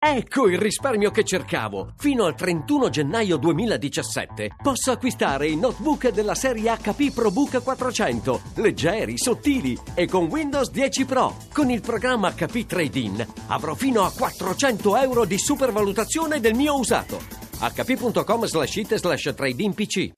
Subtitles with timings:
[0.00, 1.94] Ecco il risparmio che cercavo!
[1.98, 9.18] Fino al 31 gennaio 2017 posso acquistare i notebook della serie HP ProBook 400, leggeri,
[9.18, 11.34] sottili e con Windows 10 Pro.
[11.52, 17.20] Con il programma HP Trade-in avrò fino a 400 euro di supervalutazione del mio usato.
[17.58, 20.12] hp.com slash it slash trade PC.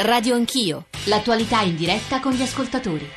[0.00, 3.08] Radio Anch'io, l'attualità in diretta con gli ascoltatori.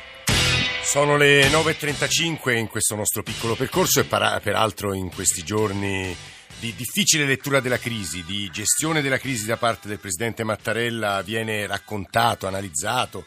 [0.82, 6.14] Sono le 9.35 in questo nostro piccolo percorso e para- peraltro in questi giorni
[6.58, 11.66] di difficile lettura della crisi, di gestione della crisi da parte del Presidente Mattarella viene
[11.66, 13.24] raccontato, analizzato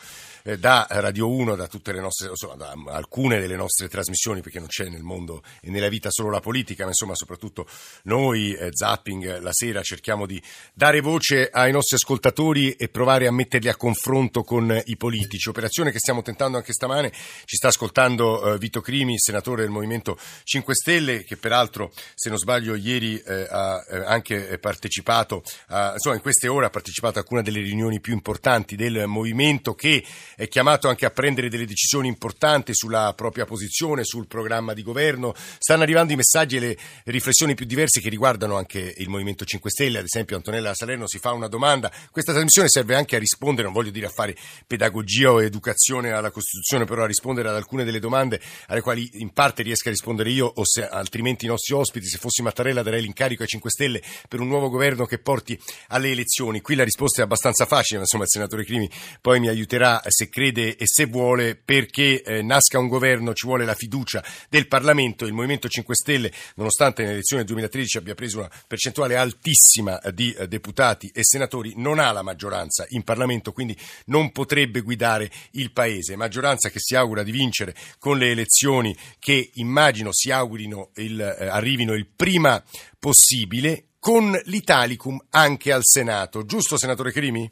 [0.58, 1.68] da Radio 1, da
[2.00, 6.10] nostre, insomma, da alcune delle nostre trasmissioni, perché non c'è nel mondo e nella vita
[6.12, 7.68] solo la politica, ma insomma soprattutto
[8.04, 13.32] noi, eh, Zapping, la sera cerchiamo di dare voce ai nostri ascoltatori e provare a
[13.32, 15.50] metterli a confronto con i politici.
[15.50, 17.12] Operazione che stiamo tentando anche stamane.
[17.12, 22.38] Ci sta ascoltando eh, Vito Crimi, senatore del Movimento 5 Stelle, che peraltro, se non
[22.38, 27.22] sbaglio, ieri eh, ha eh, anche partecipato, a, insomma in queste ore ha partecipato a
[27.22, 30.04] alcune delle riunioni più importanti del movimento che
[30.36, 35.34] è chiamato anche a prendere delle decisioni importanti sulla propria posizione, sul programma di governo.
[35.58, 39.70] Stanno arrivando i messaggi e le riflessioni più diverse che riguardano anche il Movimento 5
[39.70, 40.00] Stelle.
[40.00, 41.92] Ad esempio Antonella Salerno si fa una domanda.
[42.12, 44.36] Questa trasmissione serve anche a rispondere, non voglio dire a fare
[44.68, 49.32] pedagogia o educazione alla Costituzione, però a rispondere ad alcune delle domande alle quali in
[49.32, 53.02] parte riesco a rispondere io o se altrimenti i nostri ospiti, se fossi Mattarella darei
[53.02, 56.62] l'incarico ai 5 Stelle per un nuovo governo che porti alle elezioni.
[56.62, 58.90] Qui la risposta è abbastanza facile, ma insomma il senatore Crimi
[59.22, 63.46] poi mi aiuterà se se crede e se vuole, perché eh, nasca un governo ci
[63.46, 65.26] vuole la fiducia del Parlamento.
[65.26, 70.34] Il Movimento 5 Stelle, nonostante nelle elezioni del 2013 abbia preso una percentuale altissima di
[70.34, 75.72] eh, deputati e senatori, non ha la maggioranza in Parlamento, quindi non potrebbe guidare il
[75.72, 76.16] Paese.
[76.16, 81.48] Maggioranza che si augura di vincere con le elezioni che immagino si augurino il, eh,
[81.48, 82.64] arrivino il prima
[82.98, 86.46] possibile con l'Italicum anche al Senato.
[86.46, 87.50] Giusto, senatore Crimi?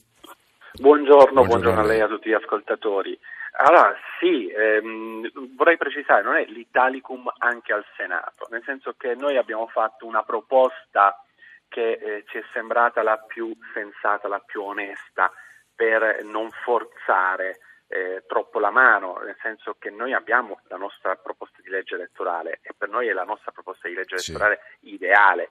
[0.76, 3.18] Buongiorno, buongiorno, buongiorno a lei e a tutti gli ascoltatori.
[3.58, 9.38] Allora, sì, ehm, vorrei precisare, non è l'Italicum anche al Senato, nel senso che noi
[9.38, 11.16] abbiamo fatto una proposta
[11.68, 15.32] che eh, ci è sembrata la più sensata, la più onesta,
[15.76, 21.62] per non forzare eh, troppo la mano, nel senso che noi abbiamo la nostra proposta
[21.62, 24.96] di legge elettorale e per noi è la nostra proposta di legge elettorale sì.
[24.96, 25.50] ideale.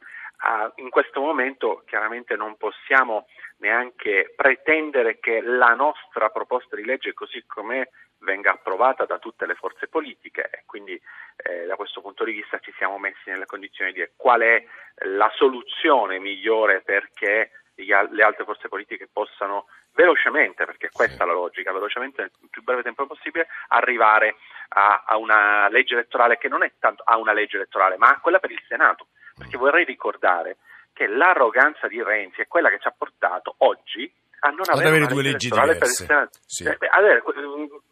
[0.77, 3.27] In questo momento chiaramente non possiamo
[3.59, 7.89] neanche pretendere che la nostra proposta di legge così com'è
[8.19, 11.01] venga approvata da tutte le forze politiche e quindi
[11.37, 14.65] eh, da questo punto di vista ci siamo messi nelle condizioni di dire qual è
[15.07, 21.73] la soluzione migliore perché le altre forze politiche possano velocemente, perché questa è la logica,
[21.73, 24.37] velocemente nel più breve tempo possibile arrivare
[24.69, 28.21] a, a una legge elettorale che non è tanto a una legge elettorale, ma a
[28.21, 30.59] quella per il Senato, perché vorrei ricordare
[30.93, 34.11] che l'arroganza di Renzi è quella che ci ha portato oggi
[34.45, 36.07] a non avere, avere due leggi diverse.
[36.07, 36.65] Per sì.
[36.65, 36.77] Eh,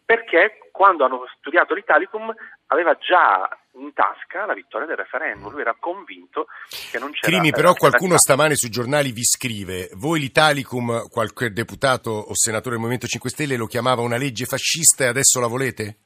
[0.05, 2.34] perché quando hanno studiato l'Italicum
[2.67, 6.47] aveva già in tasca la vittoria del referendum, lui era convinto
[6.91, 7.29] che non c'era...
[7.29, 12.81] Crimi, però qualcuno stamane sui giornali vi scrive, voi l'Italicum, qualche deputato o senatore del
[12.81, 15.99] Movimento 5 Stelle lo chiamava una legge fascista e adesso la volete?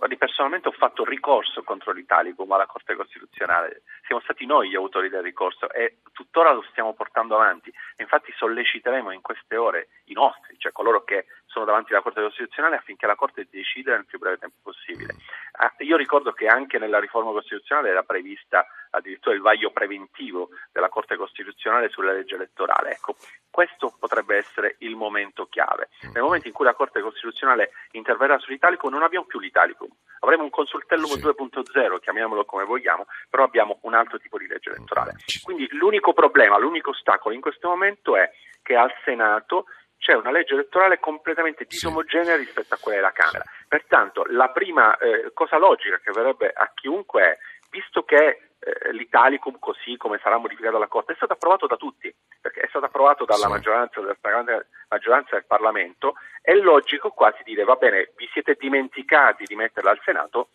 [0.00, 5.10] Guardi, personalmente ho fatto ricorso contro l'Italicum alla Corte Costituzionale, siamo stati noi gli autori
[5.10, 7.70] del ricorso e tuttora lo stiamo portando avanti.
[7.98, 12.76] Infatti solleciteremo in queste ore i nostri, cioè coloro che sono davanti alla Corte Costituzionale
[12.76, 15.16] affinché la Corte decida nel più breve tempo possibile.
[15.58, 20.88] Ah, io ricordo che anche nella riforma costituzionale era prevista addirittura il vaglio preventivo della
[20.88, 22.92] Corte Costituzionale sulla legge elettorale.
[22.92, 23.16] Ecco,
[23.50, 25.88] questo potrebbe essere il momento chiave.
[26.12, 29.88] Nel momento in cui la Corte Costituzionale interverrà sull'Italicum non abbiamo più l'Italicum,
[30.20, 31.20] avremo un consultellum sì.
[31.20, 35.16] 2.0, chiamiamolo come vogliamo, però abbiamo un altro tipo di legge elettorale.
[35.42, 38.30] Quindi l'unico problema, l'unico ostacolo in questo momento è
[38.62, 39.64] che al Senato
[40.00, 42.44] c'è una legge elettorale completamente disomogenea sì.
[42.44, 43.44] rispetto a quella della Camera.
[43.68, 47.38] Pertanto la prima eh, cosa logica che verrebbe a chiunque è,
[47.70, 52.12] visto che eh, l'Italicum, così come sarà modificato dalla Corte, è stato approvato da tutti,
[52.40, 53.50] perché è stato approvato dalla sì.
[53.50, 59.54] maggioranza, stragrande maggioranza del Parlamento, è logico quasi dire va bene, vi siete dimenticati di
[59.54, 60.48] metterla al Senato,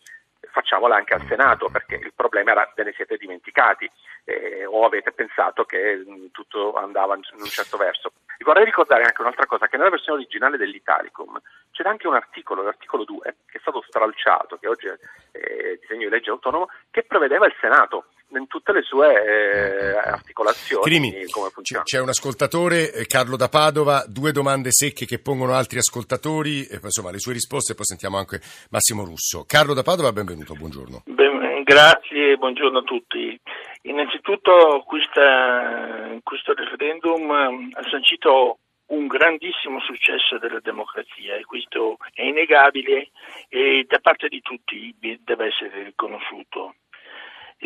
[0.50, 3.90] facciamola anche al Senato, perché il problema era ve ne siete dimenticati
[4.24, 8.12] eh, o avete pensato che mh, mm, tutto andava in un certo verso.
[8.46, 11.36] Vorrei ricordare anche un'altra cosa, che nella versione originale dell'Italicum
[11.72, 14.96] c'era anche un articolo, l'articolo 2, che è stato stralciato, che oggi è
[15.32, 20.84] eh, disegno di legge autonomo, che prevedeva il Senato in tutte le sue eh, articolazioni.
[20.84, 21.82] Crimi, come funziona.
[21.82, 26.78] C'è un ascoltatore, eh, Carlo da Padova, due domande secche che pongono altri ascoltatori, e,
[26.80, 28.40] insomma le sue risposte, e poi sentiamo anche
[28.70, 29.44] Massimo Russo.
[29.44, 31.02] Carlo da Padova, benvenuto, buongiorno.
[31.06, 33.40] Ben, grazie, buongiorno a tutti.
[33.86, 43.10] Innanzitutto questa, questo referendum ha sancito un grandissimo successo della democrazia e questo è innegabile
[43.48, 46.74] e da parte di tutti deve essere riconosciuto.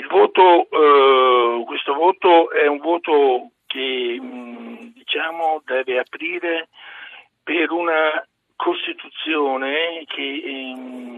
[0.09, 6.69] Voto, eh, questo voto è un voto che mh, diciamo, deve aprire
[7.43, 8.25] per una
[8.57, 11.10] Costituzione che ehm,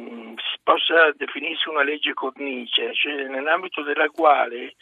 [0.73, 4.75] possa definirsi una legge cornice, cioè nell'ambito della quale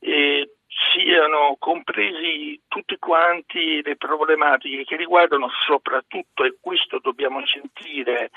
[0.00, 0.50] eh,
[0.92, 8.30] siano compresi tutti quanti le problematiche che riguardano soprattutto, e questo dobbiamo sentire,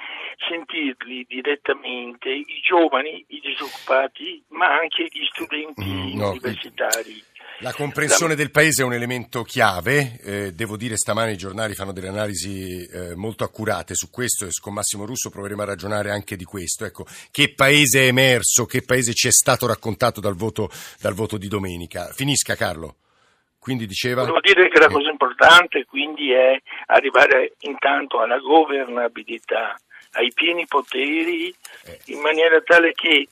[0.47, 7.23] sentirli direttamente, i giovani, i disoccupati, ma anche gli studenti mm, no, universitari.
[7.61, 11.93] La comprensione del paese è un elemento chiave, eh, devo dire stamani i giornali fanno
[11.93, 16.35] delle analisi eh, molto accurate su questo e con Massimo Russo proveremo a ragionare anche
[16.35, 16.85] di questo.
[16.85, 21.37] Ecco, che paese è emerso, che paese ci è stato raccontato dal voto, dal voto
[21.37, 22.07] di domenica.
[22.13, 22.95] Finisca Carlo.
[23.59, 24.25] Quindi diceva...
[24.25, 29.79] Devo dire che la cosa importante quindi è arrivare intanto alla governabilità,
[30.13, 31.53] ai pieni poteri,
[31.83, 31.99] eh.
[32.05, 33.27] in maniera tale che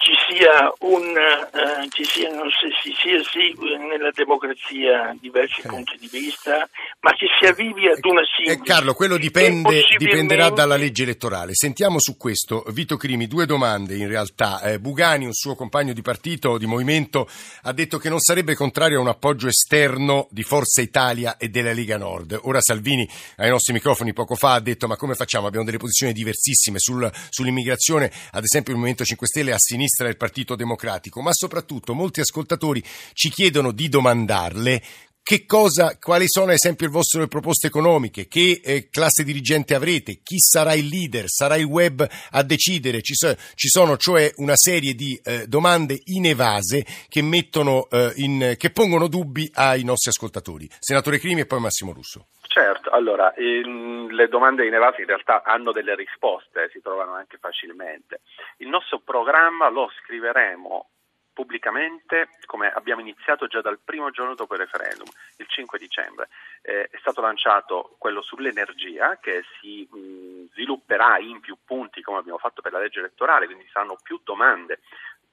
[0.00, 5.72] ci sia un uh, ci siano, si sia sì nella democrazia diversi okay.
[5.72, 6.66] punti di vista,
[7.00, 8.60] ma che si arrivi ad una sintesi.
[8.60, 11.52] Eh, Carlo, quello dipende, dipenderà dalla legge elettorale.
[11.52, 14.62] Sentiamo su questo Vito Crimi due domande in realtà.
[14.62, 17.28] Eh, Bugani, un suo compagno di partito, di movimento,
[17.64, 21.74] ha detto che non sarebbe contrario a un appoggio esterno di Forza Italia e della
[21.74, 22.38] Lega Nord.
[22.44, 23.06] Ora Salvini
[23.36, 25.46] ai nostri microfoni poco fa ha detto ma come facciamo?
[25.46, 30.06] Abbiamo delle posizioni diversissime sul, sull'immigrazione, ad esempio il Movimento 5 Stelle a sinistra sinistra
[30.06, 32.82] del Partito Democratico, ma soprattutto molti ascoltatori
[33.12, 34.82] ci chiedono di domandarle
[35.22, 40.20] che cosa, quali sono ad esempio le vostre proposte economiche, che eh, classe dirigente avrete,
[40.22, 44.56] chi sarà il leader, sarà il web a decidere, ci, so, ci sono cioè una
[44.56, 50.68] serie di eh, domande inevase che, mettono, eh, in, che pongono dubbi ai nostri ascoltatori.
[50.80, 52.28] Senatore Crimi e poi Massimo Russo.
[52.52, 58.22] Certo, allora il, le domande inevase in realtà hanno delle risposte, si trovano anche facilmente.
[58.56, 60.88] Il nostro programma lo scriveremo
[61.32, 65.06] pubblicamente come abbiamo iniziato già dal primo giorno dopo il referendum,
[65.36, 66.28] il 5 dicembre.
[66.62, 72.38] Eh, è stato lanciato quello sull'energia che si mh, svilupperà in più punti come abbiamo
[72.38, 74.80] fatto per la legge elettorale, quindi saranno più domande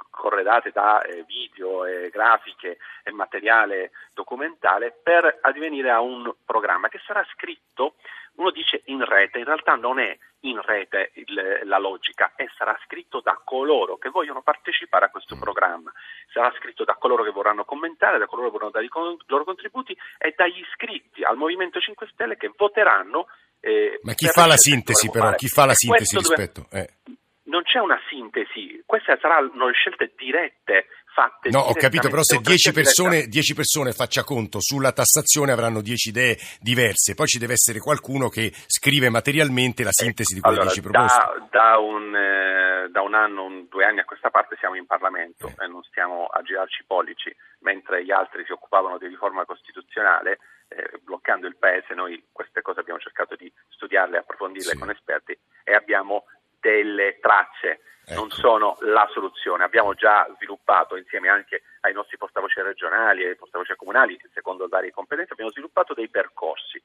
[0.09, 6.99] corredate da eh, video, e grafiche e materiale documentale per addivenire a un programma che
[7.05, 7.95] sarà scritto,
[8.35, 12.77] uno dice in rete, in realtà non è in rete il, la logica e sarà
[12.85, 15.91] scritto da coloro che vogliono partecipare a questo programma,
[16.31, 19.43] sarà scritto da coloro che vorranno commentare, da coloro che vorranno dare i con, loro
[19.43, 23.27] contributi e dagli iscritti al Movimento 5 Stelle che voteranno.
[23.59, 25.33] Eh, Ma chi fa la sintesi però?
[25.33, 26.67] Chi fa la sintesi rispetto?
[26.69, 26.83] Dove...
[26.83, 27.15] Eh
[27.47, 31.49] non c'è una sintesi, queste saranno scelte dirette fatte.
[31.49, 36.37] No, ho capito, però se 10 persone, persone, faccia conto sulla tassazione avranno 10 idee
[36.59, 40.91] diverse, poi ci deve essere qualcuno che scrive materialmente la sintesi di quelle 10 allora,
[40.91, 41.49] proposte.
[41.49, 44.85] Da, da, un, eh, da, un, anno, un, due anni a questa parte siamo in
[44.85, 45.63] Parlamento eh.
[45.63, 50.39] e non stiamo a girarci i pollici, mentre gli altri si occupavano di riforma costituzionale.
[50.69, 54.77] Eh, bloccando il paese, noi queste cose abbiamo cercato di studiarle, approfondirle sì.
[54.77, 56.25] con esperti e abbiamo
[56.59, 58.19] delle tracce, ecco.
[58.19, 59.63] non sono la soluzione.
[59.63, 64.91] Abbiamo già sviluppato insieme anche ai nostri portavoce regionali e ai portavoce comunali, secondo varie
[64.91, 66.81] competenze, abbiamo sviluppato dei percorsi.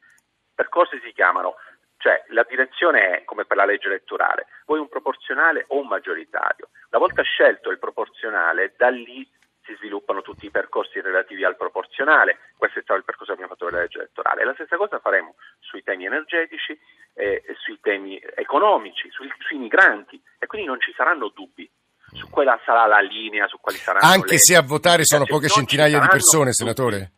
[0.54, 1.56] Percorsi si chiamano,
[1.96, 6.70] cioè la direzione è come per la legge elettorale, vuoi un proporzionale o un maggioritario.
[6.90, 9.28] Una volta scelto il proporzionale, da lì
[9.64, 13.54] si sviluppano tutti i percorsi relativi al proporzionale, questo è stato il percorso che abbiamo
[13.54, 14.44] fatto per la legge elettorale.
[14.44, 16.78] La stessa cosa faremo sui temi energetici,
[17.14, 21.70] eh, sui temi economici, sui, sui migranti e quindi non ci saranno dubbi
[22.12, 24.38] su quella sarà la linea, su quali saranno Anche le...
[24.38, 27.12] se a votare sono poche centinaia di persone, senatore?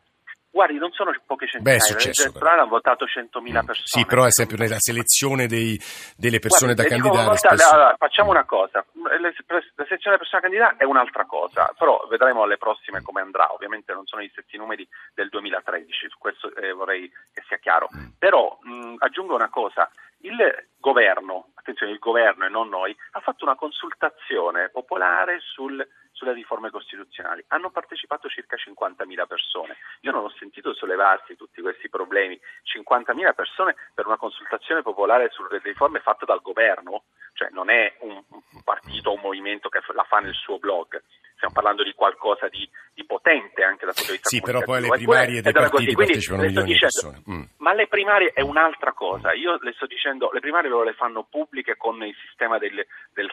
[0.54, 3.87] Guardi, non sono poche centinaia, Beh, è successo, elettorale hanno votato 100.000 persone.
[3.87, 5.76] Sì, però è sempre nella selezione dei,
[6.16, 7.26] delle persone Guardi, da candidare.
[7.26, 12.06] Volta, allora, facciamo una cosa, la selezione delle persone da candidare è un'altra cosa, però
[12.08, 16.54] vedremo alle prossime come andrà, ovviamente non sono gli stessi numeri del 2013, su questo
[16.54, 17.88] eh, vorrei che sia chiaro.
[17.92, 18.06] Mm.
[18.16, 20.38] Però mh, aggiungo una cosa, il
[20.78, 25.84] governo, attenzione il governo e non noi, ha fatto una consultazione popolare sul
[26.25, 27.45] sulle riforme costituzionali.
[27.49, 29.76] Hanno partecipato circa 50.000 persone.
[30.00, 32.40] Io non ho sentito sollevarsi tutti questi problemi.
[32.75, 37.04] 50.000 persone per una consultazione popolare sulle riforme fatta dal governo,
[37.35, 38.23] cioè non è un,
[38.64, 41.02] partito o un movimento che la fa nel suo blog.
[41.35, 44.78] stiamo parlando di qualcosa di, di potente anche dal punto di vista Sì, però poi
[44.78, 47.23] alle primarie dei partiti Quindi, partecipano milioni di persone.
[47.28, 47.43] Mm.
[47.59, 49.35] Ma le primarie è un'altra cosa.
[49.35, 53.31] Io le sto dicendo, le primarie loro le fanno pubbliche con il sistema del, del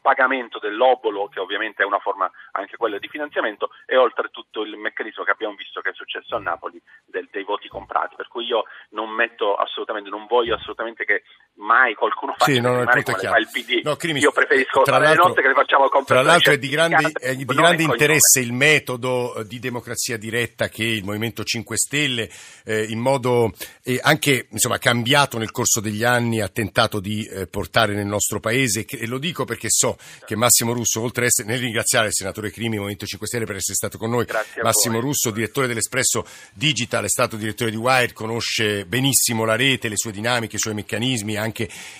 [0.00, 5.24] pagamento dell'obolo, che ovviamente è una forma anche quella di finanziamento, e oltretutto il meccanismo
[5.24, 8.16] che abbiamo visto che è successo a Napoli del, dei voti comprati.
[8.16, 11.22] Per cui io non metto assolutamente, non voglio assolutamente che
[11.60, 13.80] mai qualcuno faccia sì, no, primarie come fa il PD.
[13.84, 16.68] No, Crimi, io preferisco tra le nostre che le facciamo con Tra l'altro è di
[16.68, 21.76] grande, è di grande interesse il metodo eh, di democrazia diretta che il Movimento 5
[21.76, 22.28] Stelle
[22.64, 23.52] eh, in modo
[23.82, 28.40] eh, anche insomma, cambiato nel corso degli anni ha tentato di eh, portare nel nostro
[28.40, 32.14] paese e lo dico perché so che Massimo Russo oltre a essere nel ringraziare il
[32.14, 34.98] senatore Crimi Movimento 5 Stelle per essere stato con noi Grazie Massimo.
[35.00, 40.10] Russo direttore dell'Espresso Digital è stato direttore di Wired conosce benissimo la rete le sue
[40.10, 41.49] dinamiche i suoi meccanismi anche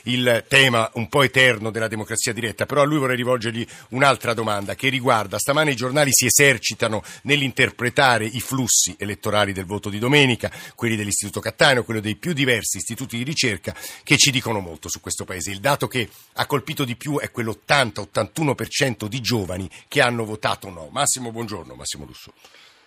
[0.04, 4.74] il tema un po' eterno della democrazia diretta però a lui vorrei rivolgergli un'altra domanda
[4.74, 10.50] che riguarda stamane i giornali si esercitano nell'interpretare i flussi elettorali del voto di domenica,
[10.74, 15.00] quelli dell'Istituto Cattaneo, quello dei più diversi istituti di ricerca che ci dicono molto su
[15.00, 15.50] questo paese.
[15.50, 20.88] Il dato che ha colpito di più è quell'80-81% di giovani che hanno votato no.
[20.90, 22.32] Massimo, buongiorno, Massimo Russo.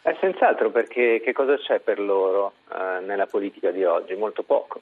[0.05, 4.15] Eh, senz'altro perché che cosa c'è per loro eh, nella politica di oggi?
[4.15, 4.81] Molto poco.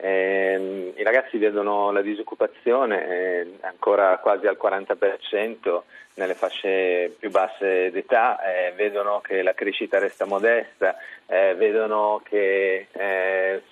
[0.00, 5.80] Eh, I ragazzi vedono la disoccupazione eh, ancora quasi al 40%
[6.14, 10.94] nelle fasce più basse d'età, eh, vedono che la crescita resta modesta,
[11.26, 12.86] eh, vedono che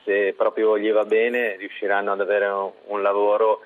[0.04, 3.60] se proprio gli va bene riusciranno ad avere un, un lavoro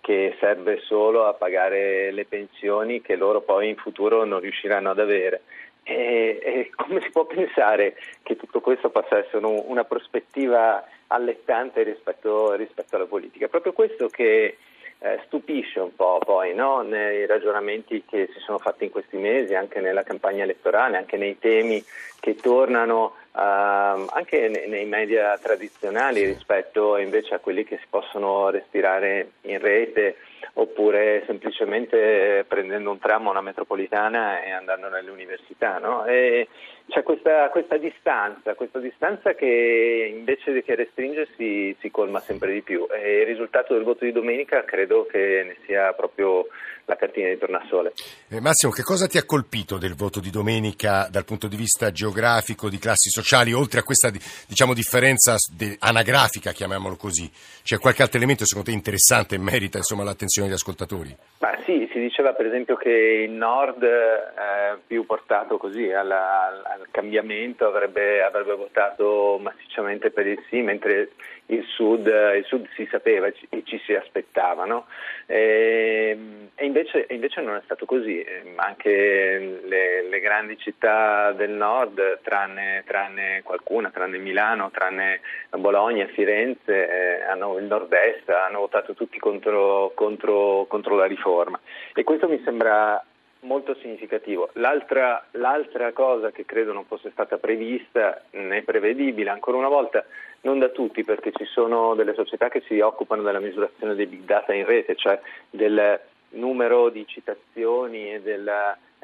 [0.00, 5.00] che serve solo a pagare le pensioni che loro poi in futuro non riusciranno ad
[5.00, 5.40] avere.
[5.86, 11.82] E, e come si può pensare che tutto questo possa essere un, una prospettiva allettante
[11.82, 13.48] rispetto, rispetto, alla politica?
[13.48, 14.56] Proprio questo che
[14.98, 16.80] eh, stupisce un po' poi no?
[16.80, 21.38] nei ragionamenti che si sono fatti in questi mesi, anche nella campagna elettorale, anche nei
[21.38, 21.84] temi
[22.18, 28.48] che tornano uh, anche nei, nei media tradizionali rispetto invece a quelli che si possono
[28.48, 30.16] respirare in rete
[30.54, 35.78] oppure semplicemente prendendo un tram o una metropolitana e andando nelle università.
[35.78, 36.04] No?
[36.04, 36.48] E
[36.86, 42.86] c'è questa, questa, distanza, questa distanza che invece che restringersi si colma sempre di più
[42.90, 46.46] e il risultato del voto di domenica credo che ne sia proprio
[46.86, 47.92] la cartina di tornasole.
[48.28, 51.90] Eh, Massimo, che cosa ti ha colpito del voto di domenica dal punto di vista
[51.90, 54.10] geografico, di classi sociali, oltre a questa
[54.46, 57.30] diciamo, differenza de- anagrafica, chiamiamolo così?
[57.62, 61.16] C'è qualche altro elemento secondo te interessante e merita insomma, l'attenzione degli ascoltatori?
[61.38, 66.88] Ma sì, si diceva per esempio che il nord eh, più portato così alla, al
[66.90, 71.10] cambiamento avrebbe, avrebbe, votato massicciamente per il sì, mentre
[71.46, 74.64] il sud, il sud si sapeva e ci, ci, si aspettava.
[74.64, 74.86] No?
[75.26, 76.16] E,
[76.54, 78.24] e, invece, e, invece, non è stato così,
[78.56, 86.88] anche le, le grandi città del nord, tranne, tranne, qualcuna, tranne Milano, tranne Bologna, Firenze,
[86.88, 91.60] eh, hanno, il nord-est, hanno votato tutti contro, contro, contro la riforma.
[91.94, 93.02] E questo mi sembra
[93.44, 94.50] molto significativo.
[94.54, 100.04] L'altra, l'altra, cosa che credo non fosse stata prevista né prevedibile, ancora una volta,
[100.42, 104.24] non da tutti, perché ci sono delle società che si occupano della misurazione dei big
[104.24, 105.18] data in rete, cioè
[105.50, 108.50] del numero di citazioni e del,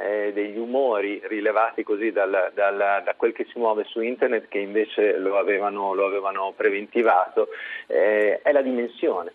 [0.00, 4.58] eh, degli umori rilevati così dal, dal, da quel che si muove su internet che
[4.58, 7.48] invece lo avevano, lo avevano preventivato,
[7.86, 9.32] eh, è la dimensione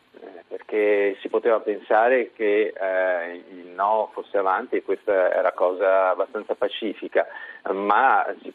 [0.48, 6.56] perché si poteva pensare che eh, il no fosse avanti e questa era cosa abbastanza
[6.56, 7.26] pacifica,
[7.72, 8.54] ma si,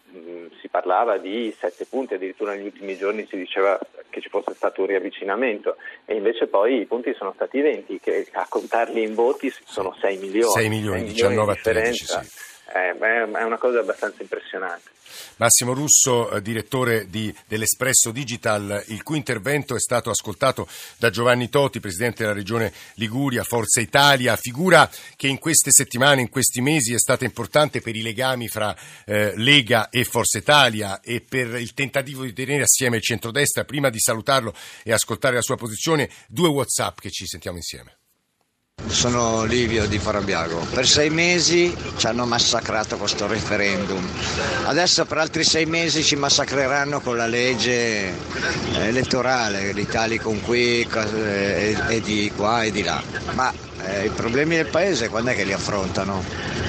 [0.61, 4.81] si, parlava di sette punti, addirittura negli ultimi giorni si diceva che ci fosse stato
[4.81, 9.52] un riavvicinamento e invece poi i punti sono stati 20, che a contarli in voti
[9.64, 10.50] sono 6 milioni.
[10.50, 12.49] 6 milioni, 19 a 13, sì.
[12.73, 14.90] Eh, è una cosa abbastanza impressionante.
[15.37, 21.49] Massimo Russo, eh, direttore di, dell'Espresso Digital, il cui intervento è stato ascoltato da Giovanni
[21.49, 26.95] Toti, presidente della regione Liguria, Forza Italia, figura che in queste settimane, in questi mesi
[26.95, 31.75] è stata importante per i legami fra eh, Lega e Forza Italia e per il
[31.75, 33.64] tentativo di tenere assieme il centrodestra.
[33.64, 34.54] Prima di salutarlo
[34.85, 38.00] e ascoltare la sua posizione, due WhatsApp che ci sentiamo insieme.
[38.87, 40.67] Sono Livio di Farabiago.
[40.73, 44.05] Per sei mesi ci hanno massacrato questo referendum.
[44.65, 48.13] Adesso per altri sei mesi ci massacreranno con la legge
[48.79, 53.01] elettorale, l'Italia con qui e, e di qua e di là.
[53.35, 53.53] Ma
[53.85, 56.23] eh, i problemi del paese quando è che li affrontano?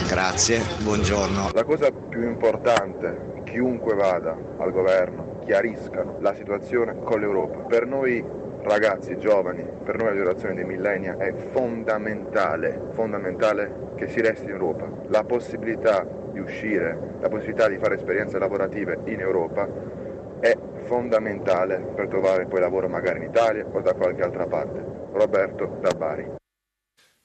[0.08, 1.51] Grazie, buongiorno.
[1.53, 7.58] La cosa più importante, chiunque vada al governo, chiariscano la situazione con l'Europa.
[7.68, 8.24] Per noi
[8.63, 14.89] ragazzi, giovani, per nuova generazione dei millennia è fondamentale, fondamentale che si resti in Europa.
[15.08, 19.68] La possibilità di uscire, la possibilità di fare esperienze lavorative in Europa
[20.39, 24.84] è fondamentale per trovare poi lavoro magari in Italia o da qualche altra parte.
[25.12, 26.39] Roberto da Bari.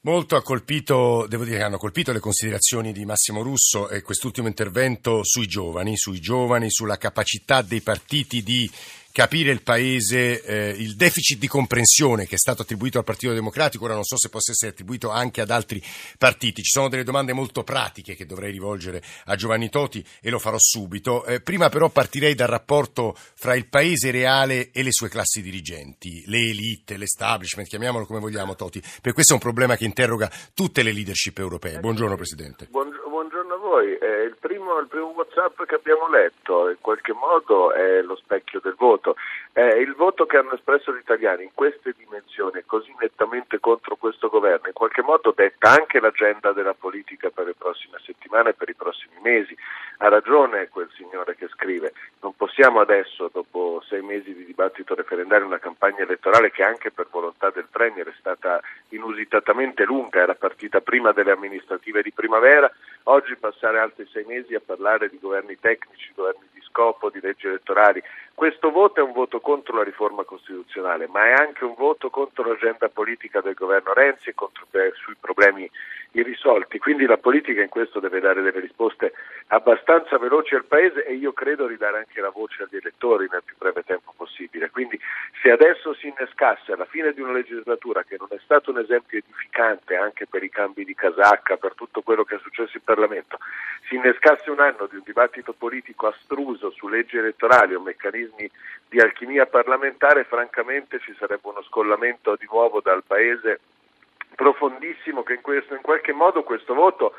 [0.06, 4.46] Molto ha colpito, devo dire che hanno colpito le considerazioni di Massimo Russo e quest'ultimo
[4.46, 8.70] intervento sui giovani, sui giovani, sulla capacità dei partiti di
[9.16, 13.86] capire il paese, eh, il deficit di comprensione che è stato attribuito al Partito Democratico,
[13.86, 15.82] ora non so se possa essere attribuito anche ad altri
[16.18, 16.62] partiti.
[16.62, 20.58] Ci sono delle domande molto pratiche che dovrei rivolgere a Giovanni Toti e lo farò
[20.58, 21.24] subito.
[21.24, 26.22] Eh, prima però partirei dal rapporto fra il paese reale e le sue classi dirigenti,
[26.26, 30.82] le elite, l'establishment, chiamiamolo come vogliamo Toti, perché questo è un problema che interroga tutte
[30.82, 31.80] le leadership europee.
[31.80, 32.66] Buongiorno Presidente.
[32.68, 33.92] Buongiorno buongiorno a voi.
[33.94, 34.36] Eh, il,
[34.76, 39.16] primo, il, primo, WhatsApp che abbiamo letto in qualche modo è lo specchio del voto.
[39.52, 44.28] Eh, il voto che hanno espresso gli italiani in queste dimensioni, così nettamente contro questo
[44.28, 48.74] governo, in qualche modo detta anche l'agenda della politica per le prossime settimane per i
[48.74, 49.56] prossimi mesi.
[49.98, 51.92] Ha ragione quel signore che scrive,
[52.26, 57.06] non possiamo adesso, dopo sei mesi di dibattito referendario, una campagna elettorale che anche per
[57.08, 62.68] volontà del Premier è stata inusitatamente lunga, era partita prima delle amministrative di primavera,
[63.04, 67.46] oggi passare altri sei mesi a parlare di governi tecnici, governi di scopo, di leggi
[67.46, 68.02] elettorali.
[68.36, 72.46] Questo voto è un voto contro la riforma costituzionale, ma è anche un voto contro
[72.46, 75.66] l'agenda politica del governo Renzi e contro, sui problemi
[76.10, 76.78] irrisolti.
[76.78, 79.14] Quindi la politica in questo deve dare delle risposte
[79.48, 83.56] abbastanza veloci al Paese e io credo ridare anche la voce agli elettori nel più
[83.56, 84.68] breve tempo possibile.
[84.68, 85.00] Quindi
[85.40, 89.16] se adesso si innescasse alla fine di una legislatura che non è stato un esempio
[89.16, 93.38] edificante anche per i cambi di casacca, per tutto quello che è successo in Parlamento,
[93.88, 98.24] si innescasse un anno di un dibattito politico astruso su leggi elettorali o meccanismi
[98.88, 103.60] di alchimia parlamentare, francamente ci sarebbe uno scollamento di nuovo dal Paese
[104.34, 107.14] profondissimo che in, questo, in qualche modo questo voto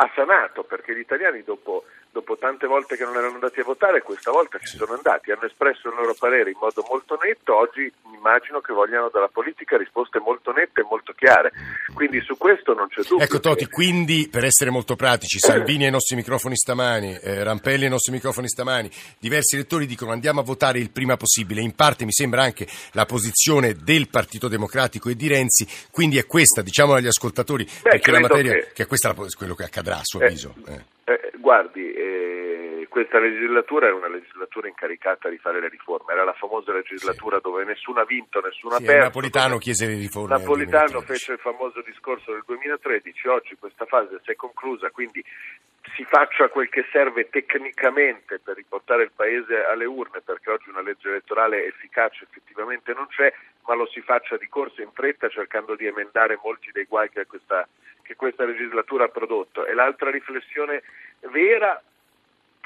[0.00, 4.00] ha sanato perché gli italiani dopo, dopo, tante volte che non erano andati a votare
[4.02, 7.92] questa volta ci sono andati, hanno espresso il loro parere in modo molto netto, oggi
[8.14, 11.50] immagino che vogliano dalla politica risposte molto nette e molto chiare,
[11.94, 13.24] quindi su questo non c'è dubbio.
[13.24, 17.90] Ecco Toti, quindi per essere molto pratici, Salvini ai nostri microfoni stamani, eh, Rampelli ai
[17.90, 22.12] nostri microfoni stamani, diversi elettori dicono andiamo a votare il prima possibile, in parte mi
[22.12, 27.08] sembra anche la posizione del Partito Democratico e di Renzi, quindi è questa, diciamo agli
[27.08, 28.70] ascoltatori, Beh, perché la materia, che...
[28.74, 29.06] che è questo
[29.36, 30.54] quello che accadrà accadrà a suo eh, avviso?
[30.66, 30.96] Eh.
[31.04, 36.34] Eh, guardi, eh, questa legislatura era una legislatura incaricata di fare le riforme, era la
[36.34, 37.42] famosa legislatura sì.
[37.42, 39.04] dove nessuno ha vinto, nessuno ha sì, perso.
[39.04, 40.36] Napolitano chiese le riforme.
[40.36, 45.24] Napolitano fece il famoso discorso del 2013, oggi questa fase si è conclusa, quindi
[45.96, 50.82] si faccia quel che serve tecnicamente per riportare il Paese alle urne, perché oggi una
[50.82, 53.32] legge elettorale efficace effettivamente non c'è,
[53.66, 57.24] ma lo si faccia di corsa in fretta cercando di emendare molti dei guai che
[57.26, 57.66] questa
[58.08, 59.66] che questa legislatura ha prodotto.
[59.66, 60.82] E l'altra riflessione
[61.30, 61.82] vera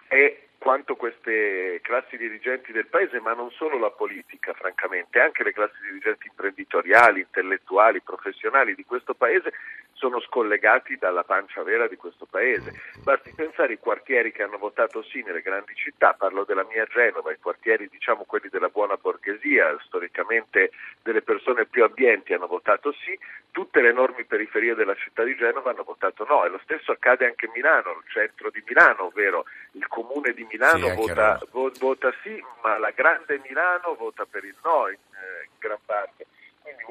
[0.07, 5.53] è quanto queste classi dirigenti del Paese, ma non solo la politica, francamente, anche le
[5.53, 9.53] classi dirigenti imprenditoriali, intellettuali, professionali di questo Paese
[9.95, 12.73] sono scollegati dalla pancia vera di questo Paese.
[13.03, 17.33] Basti pensare ai quartieri che hanno votato sì nelle grandi città, parlo della mia Genova,
[17.33, 20.71] i quartieri diciamo quelli della buona borghesia, storicamente
[21.03, 23.19] delle persone più abbienti hanno votato sì,
[23.51, 27.27] tutte le enormi periferie della città di Genova hanno votato no e lo stesso accade
[27.27, 31.41] anche a Milano, il centro di Milano, ovvero il comune di Milano sì, vota,
[31.79, 36.27] vota, sì, ma la grande Milano vota per il no in, eh, in gran parte.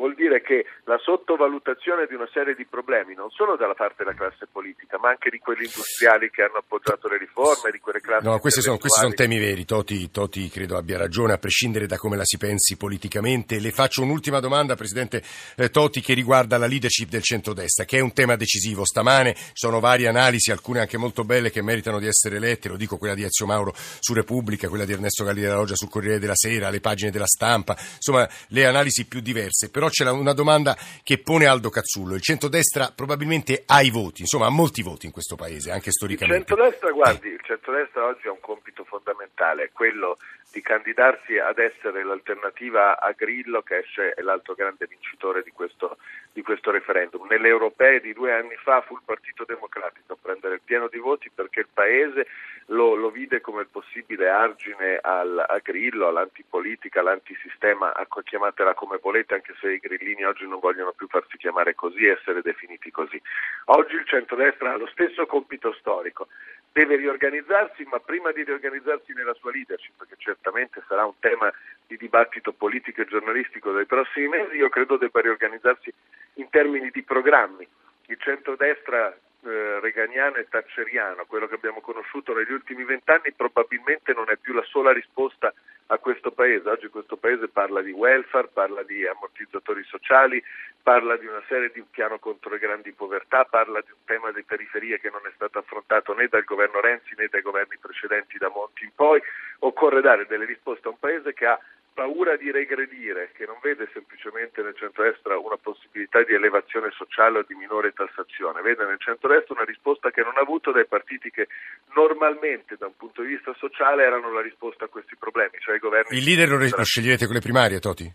[0.01, 4.15] Vuol dire che la sottovalutazione di una serie di problemi, non solo dalla parte della
[4.15, 8.25] classe politica, ma anche di quelli industriali che hanno appoggiato le riforme, di quelle classi.
[8.25, 9.63] No, questi sono, questi sono, temi veri.
[9.63, 13.59] Toti, Toti, credo abbia ragione, a prescindere da come la si pensi politicamente.
[13.59, 15.21] Le faccio un'ultima domanda, Presidente
[15.55, 18.85] eh, Toti, che riguarda la leadership del centrodestra, che è un tema decisivo.
[18.85, 22.69] Stamane sono varie analisi, alcune anche molto belle, che meritano di essere lette.
[22.69, 25.89] Lo dico quella di Ezio Mauro su Repubblica, quella di Ernesto Galli della Loggia sul
[25.89, 30.33] Corriere della Sera, le pagine della stampa, insomma, le analisi più diverse, però c'è una
[30.33, 32.15] domanda che pone Aldo Cazzullo.
[32.15, 36.41] Il centrodestra probabilmente ha i voti, insomma ha molti voti in questo paese, anche storicamente.
[36.41, 40.17] Il centrodestra, guardi, il centrodestra oggi ha un compito fondamentale, è quello
[40.51, 43.83] di candidarsi ad essere l'alternativa a Grillo che
[44.15, 45.97] è l'altro grande vincitore di questo,
[46.33, 47.25] di questo referendum.
[47.29, 50.99] Nelle europee di due anni fa fu il Partito Democratico a prendere il pieno di
[50.99, 52.27] voti perché il Paese
[52.71, 59.33] lo, lo vide come il possibile argine al, a Grillo, all'antipolitica, all'antisistema, chiamatela come volete,
[59.33, 63.21] anche se i grillini oggi non vogliono più farsi chiamare così, essere definiti così.
[63.65, 66.27] Oggi il centrodestra ha lo stesso compito storico,
[66.71, 71.51] deve riorganizzarsi, ma prima di riorganizzarsi nella sua leadership, perché certamente sarà un tema
[71.85, 75.93] di dibattito politico e giornalistico dei prossimi mesi, io credo debba riorganizzarsi
[76.35, 77.67] in termini di programmi.
[78.07, 84.29] Il centrodestra eh, reganiano e thatcheriano, quello che abbiamo conosciuto negli ultimi vent'anni, probabilmente non
[84.29, 85.53] è più la sola risposta
[85.87, 86.69] a questo paese.
[86.69, 90.41] Oggi questo paese parla di welfare, parla di ammortizzatori sociali,
[90.81, 94.31] parla di una serie di un piano contro le grandi povertà, parla di un tema
[94.31, 98.37] delle periferie che non è stato affrontato né dal governo Renzi né dai governi precedenti
[98.37, 99.21] da Monti in poi.
[99.59, 101.59] Occorre dare delle risposte a un paese che ha
[101.93, 107.45] paura di regredire, che non vede semplicemente nel centro-destra una possibilità di elevazione sociale o
[107.45, 111.47] di minore tassazione, vede nel centro-destra una risposta che non ha avuto dai partiti che
[111.93, 115.79] normalmente da un punto di vista sociale erano la risposta a questi problemi, cioè i
[115.79, 116.17] governi...
[116.17, 118.11] Il leader lo, lo sceglierete con le primarie, Toti?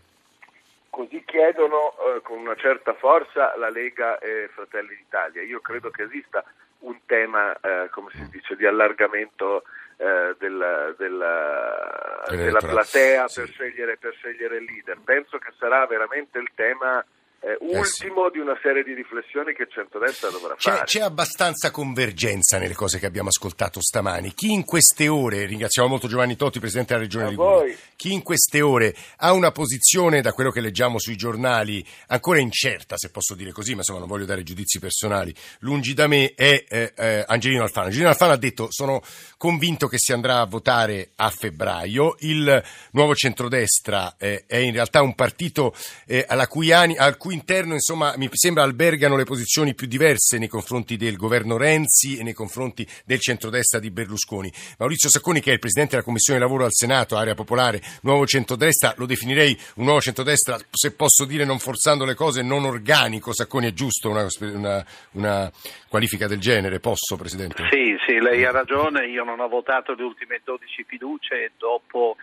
[0.89, 5.43] Così chiedono eh, con una certa forza la Lega e Fratelli d'Italia.
[5.43, 6.43] Io credo che esista
[6.79, 9.63] un tema, eh, come si dice, di allargamento
[9.97, 13.41] eh, della, della, della, platea sì.
[13.41, 14.99] per, scegliere, per scegliere il leader.
[15.03, 17.03] Penso che sarà veramente il tema
[17.39, 18.31] eh, ultimo sì.
[18.33, 20.85] di una serie di riflessioni che il centrodestra dovrà c'è, fare.
[20.85, 24.33] C'è abbastanza convergenza nelle cose che abbiamo ascoltato stamani.
[24.33, 28.61] Chi in queste ore, ringraziamo molto Giovanni Totti, Presidente della Regione Liguria, chi in queste
[28.61, 33.51] ore ha una posizione, da quello che leggiamo sui giornali, ancora incerta, se posso dire
[33.51, 37.63] così, ma insomma non voglio dare giudizi personali, lungi da me, è eh, eh, Angelino
[37.63, 37.87] Alfano.
[37.87, 39.01] Angelino Alfano ha detto sono
[39.37, 45.01] convinto che si andrà a votare a febbraio, il nuovo centrodestra eh, è in realtà
[45.01, 45.73] un partito
[46.05, 50.37] eh, alla cui, ani, al cui interno insomma, mi sembra albergano le posizioni più diverse
[50.37, 54.51] nei confronti del governo Renzi e nei confronti del centrodestra di Berlusconi.
[54.77, 58.93] Maurizio Sacconi, che è il presidente della Commissione Lavoro al Senato, area popolare, nuovo centrodestra,
[58.97, 63.33] lo definirei un nuovo centrodestra, se posso dire non forzando le cose, non organico.
[63.33, 65.51] Sacconi è giusto una, una, una
[65.87, 66.79] qualifica del genere?
[66.79, 67.63] Posso, Presidente?
[67.69, 69.07] Sì, sì, lei ha ragione.
[69.07, 72.15] Io non ho votato le ultime 12 fiducie dopo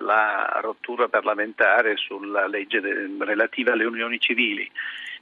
[0.00, 4.70] la rottura parlamentare sulla legge de- relativa alle unioni civili.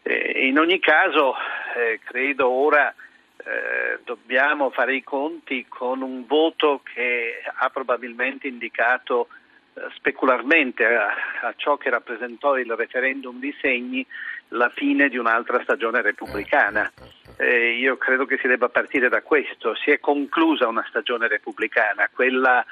[0.03, 1.35] Eh, in ogni caso,
[1.77, 2.95] eh, credo ora
[3.39, 9.29] eh, dobbiamo fare i conti con un voto che ha probabilmente indicato
[9.75, 11.09] eh, specularmente a,
[11.43, 14.07] a, ciò che rappresentò il referendum di Segni
[14.49, 16.91] la fine di un'altra stagione repubblicana.
[17.37, 19.75] Eh, io credo che si debba partire da questo.
[19.75, 22.65] Si è conclusa una stagione repubblicana, quella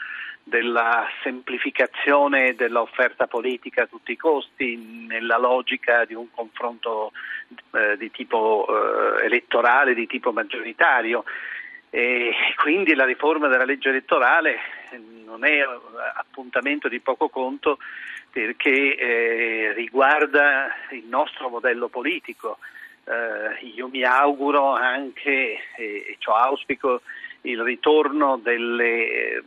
[0.46, 4.76] della semplificazione dell'offerta politica a tutti i costi,
[5.09, 7.12] nella logica di un confronto
[7.72, 11.24] eh, di tipo eh, elettorale, di tipo maggioritario.
[11.88, 14.59] E quindi la riforma della legge elettorale
[15.24, 15.61] non è
[16.14, 17.78] appuntamento di poco conto
[18.30, 22.59] perché eh, riguarda il nostro modello politico.
[23.04, 27.02] Eh, io mi auguro anche, e ciò auspico,
[27.42, 29.42] il ritorno delle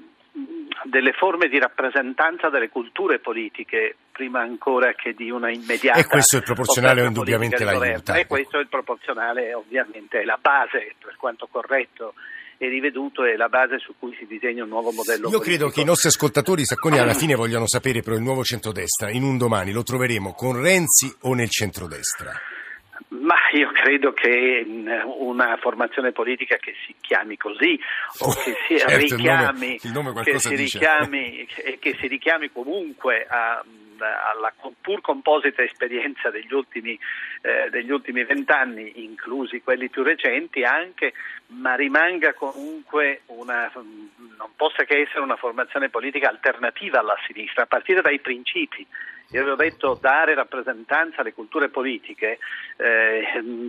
[0.84, 6.36] delle forme di rappresentanza delle culture politiche prima ancora che di una immediata e questo
[6.36, 8.15] è il proporzionale indubbiamente l'aiuta.
[8.15, 12.13] e questo è il proporzionale ovviamente è la base per quanto corretto
[12.60, 15.43] e riveduto è la base su cui si disegna un nuovo modello io politico.
[15.43, 19.12] credo che i nostri ascoltatori Sacconi alla fine vogliano sapere però il nuovo centrodestra.
[19.12, 22.32] In un domani lo troveremo con Renzi o nel centrodestra
[23.10, 24.65] ma io credo che
[25.05, 27.79] una formazione politica che si chiami così
[28.19, 31.47] o che si certo, richiami, il nome, il nome che, si richiami
[31.79, 33.63] che, si richiami comunque a,
[33.99, 36.97] alla pur composita esperienza degli ultimi
[37.41, 41.13] eh, degli ultimi vent'anni, inclusi quelli più recenti anche,
[41.47, 47.67] ma rimanga comunque una, non possa che essere una formazione politica alternativa alla sinistra, a
[47.67, 48.86] partire dai principi
[49.31, 52.39] io avevo detto dare rappresentanza alle culture politiche,
[52.77, 53.23] eh,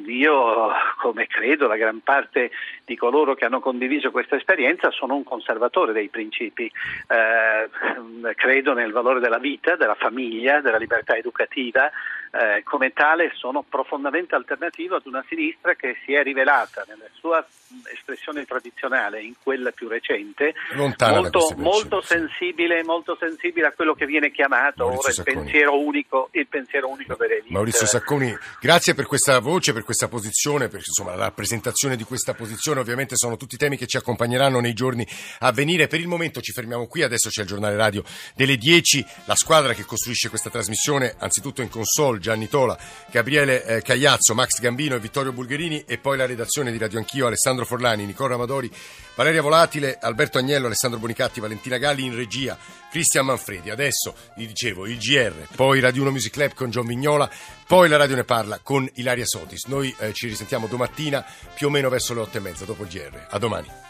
[0.07, 2.51] io come credo la gran parte
[2.85, 6.71] di coloro che hanno condiviso questa esperienza sono un conservatore dei principi,
[7.09, 11.91] eh, credo nel valore della vita, della famiglia, della libertà educativa,
[12.31, 17.45] eh, come tale sono profondamente alternativo ad una sinistra che si è rivelata nella sua
[17.93, 24.31] espressione tradizionale, in quella più recente, molto, molto, sensibile, molto, sensibile, a quello che viene
[24.31, 27.53] chiamato ora il pensiero, unico, il pensiero unico delle elite.
[27.53, 32.35] Maurizio Sacconi, grazie per questa voce, per questa posizione, per insomma, la rappresentazione di questa
[32.35, 32.81] posizione.
[32.81, 35.07] Ovviamente sono tutti temi che ci accompagneranno nei giorni
[35.41, 35.87] a venire.
[35.87, 38.03] Per il momento ci fermiamo qui, adesso c'è il giornale radio
[38.35, 39.05] delle 10.
[39.27, 42.79] La squadra che costruisce questa trasmissione, anzitutto in console, Gianni Tola,
[43.11, 47.27] Gabriele eh, Cagliazzo, Max Gambino e Vittorio Bulgherini e poi la redazione di Radio Anch'io,
[47.27, 48.71] Alessandro Forlani, Nicola Amadori,
[49.15, 52.57] Valeria Volatile, Alberto Agnello, Alessandro Bonicatti, Valentina Galli in regia,
[52.91, 53.71] Cristian Manfredi.
[53.71, 57.29] Adesso vi dicevo il GR, poi Radio 1 Music Club con John Vignola,
[57.67, 59.65] poi la radio ne parla con Ilaria Sotis.
[59.67, 62.89] Noi eh, ci risentiamo domattina più o meno verso le otto e mezza dopo il
[62.89, 63.27] GR.
[63.31, 63.88] A domani.